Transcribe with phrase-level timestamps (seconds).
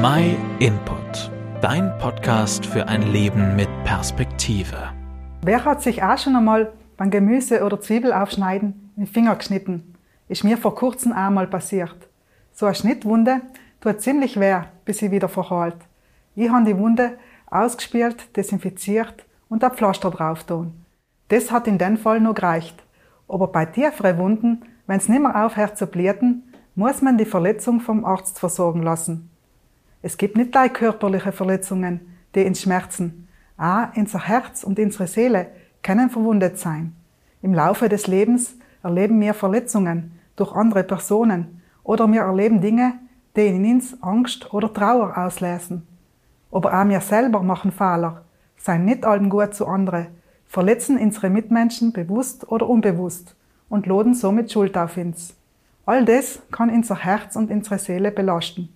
[0.00, 4.92] My Input, dein Podcast für ein Leben mit Perspektive.
[5.42, 9.96] Wer hat sich auch schon einmal beim Gemüse oder Zwiebel aufschneiden den Finger geschnitten?
[10.28, 11.96] Ist mir vor kurzem einmal passiert.
[12.52, 13.40] So eine Schnittwunde
[13.80, 15.78] tut ziemlich weh, bis sie wieder verheilt.
[16.36, 17.18] Ich habe die Wunde
[17.50, 20.84] ausgespielt, desinfiziert und ein Pflaster drauf tun.
[21.26, 22.84] Das hat in dem Fall noch gereicht.
[23.26, 27.80] Aber bei tieferen Wunden, wenn es nicht mehr aufhört zu bluten, muss man die Verletzung
[27.80, 29.30] vom Arzt versorgen lassen.
[30.00, 32.00] Es gibt nicht gleich körperliche Verletzungen,
[32.34, 33.28] die ins Schmerzen.
[33.56, 35.48] Auch unser Herz und unsere Seele
[35.82, 36.94] können verwundet sein.
[37.42, 42.94] Im Laufe des Lebens erleben wir Verletzungen durch andere Personen oder wir erleben Dinge,
[43.34, 45.86] die in uns Angst oder Trauer auslösen.
[46.52, 48.22] Aber auch wir selber machen Fehler,
[48.56, 50.08] seien nicht allem gut zu anderen,
[50.46, 53.34] verletzen unsere Mitmenschen bewusst oder unbewusst
[53.68, 55.34] und laden somit Schuld auf uns.
[55.86, 58.68] All das kann unser Herz und unsere Seele belasten.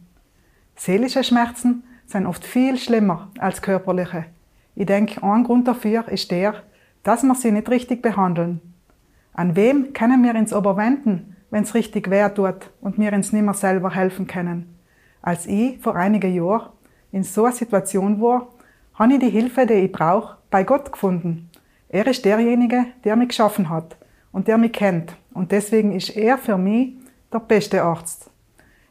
[0.77, 4.27] Seelische Schmerzen sind oft viel schlimmer als körperliche.
[4.75, 6.63] Ich denke, ein Grund dafür ist der,
[7.03, 8.61] dass wir sie nicht richtig behandeln.
[9.35, 13.33] An wem können wir uns aber wenden, wenn es richtig weh tut und wir uns
[13.33, 14.79] nicht mehr selber helfen können?
[15.21, 16.71] Als ich vor einigen Jahren
[17.13, 18.49] in so einer Situation war,
[18.95, 21.51] habe ich die Hilfe, die ich brauche, bei Gott gefunden.
[21.89, 23.97] Er ist derjenige, der mich geschaffen hat
[24.33, 25.15] und der mich kennt.
[25.33, 26.95] Und deswegen ist er für mich
[27.33, 28.32] der beste Arzt.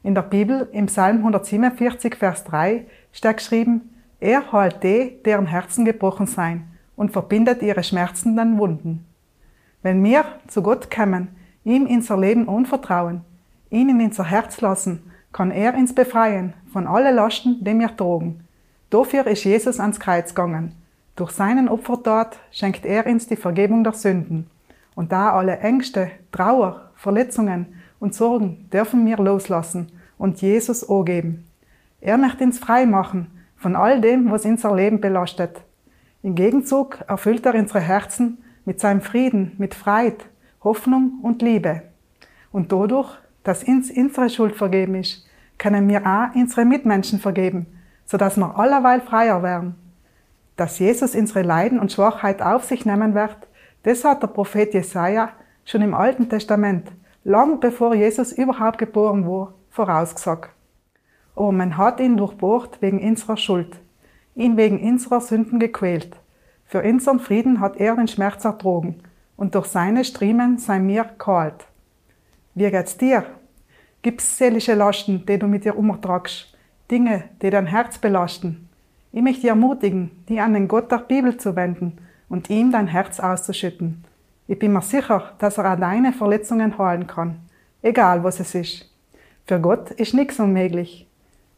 [0.03, 5.85] In der Bibel, im Psalm 147, Vers 3, steht geschrieben, er heilt die, deren Herzen
[5.85, 9.05] gebrochen sein und verbindet ihre schmerzenden Wunden.
[9.83, 11.29] Wenn wir zu Gott kommen,
[11.63, 13.21] ihm unser Leben anvertrauen,
[13.69, 18.41] ihn in unser Herz lassen, kann er uns befreien von allen Lasten, die wir trugen.
[18.89, 20.73] Dafür ist Jesus ans Kreuz gegangen.
[21.15, 24.49] Durch seinen Opfertat schenkt er uns die Vergebung der Sünden.
[24.95, 31.47] Und da alle Ängste, Trauer, Verletzungen und Sorgen dürfen wir loslassen und Jesus angeben.
[32.01, 35.61] Er möchte uns frei machen von all dem, was unser Leben belastet.
[36.23, 40.25] Im Gegenzug erfüllt er unsere Herzen mit seinem Frieden, mit Freude,
[40.63, 41.83] Hoffnung und Liebe.
[42.51, 43.09] Und dadurch,
[43.43, 45.27] dass uns unsere Schuld vergeben ist,
[45.59, 47.67] können wir auch unsere Mitmenschen vergeben,
[48.05, 49.75] sodass wir allerweil freier werden.
[50.55, 53.37] Dass Jesus unsere Leiden und Schwachheit auf sich nehmen wird,
[53.83, 55.29] das hat der Prophet Jesaja
[55.65, 56.91] schon im Alten Testament
[57.23, 60.51] lang bevor Jesus überhaupt geboren war, vorausgesagt.
[61.35, 63.79] Aber man hat ihn durchbohrt wegen unserer Schuld,
[64.35, 66.17] ihn wegen unserer Sünden gequält.
[66.65, 69.03] Für unseren Frieden hat er den Schmerz ertrogen
[69.37, 71.65] und durch seine Striemen sei mir kalt.
[72.53, 73.25] Wie geht's dir?
[74.01, 76.57] Gibt's seelische Lasten, die du mit dir umtragst?
[76.89, 78.67] Dinge, die dein Herz belasten?
[79.13, 81.97] Ich möchte dich ermutigen, dich an den Gott der Bibel zu wenden
[82.29, 84.03] und ihm dein Herz auszuschütten.
[84.51, 87.39] Ich bin mir sicher, dass er auch deine Verletzungen heilen kann,
[87.81, 88.93] egal was es ist.
[89.47, 91.07] Für Gott ist nichts unmöglich.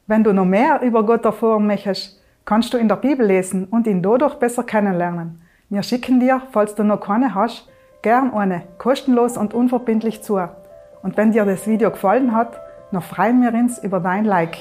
[0.06, 3.88] Wenn du noch mehr über Gott erfahren möchtest, kannst du in der Bibel lesen und
[3.88, 5.42] ihn dadurch besser kennenlernen.
[5.70, 7.68] Wir schicken dir, falls du noch keine hast,
[8.04, 10.36] gern eine, kostenlos und unverbindlich zu.
[11.02, 12.60] Und wenn dir das Video gefallen hat,
[12.92, 14.58] noch freuen wir uns über dein Like.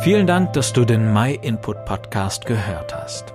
[0.00, 3.34] Vielen Dank, dass du den My Input Podcast gehört hast.